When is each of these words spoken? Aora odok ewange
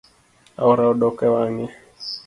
Aora 0.61 0.83
odok 0.93 1.17
ewange 1.27 1.67